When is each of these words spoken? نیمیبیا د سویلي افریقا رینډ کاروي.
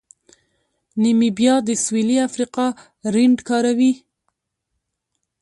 نیمیبیا 1.01 1.55
د 1.67 1.69
سویلي 1.83 2.17
افریقا 2.27 2.67
رینډ 3.13 3.37
کاروي. 3.49 3.93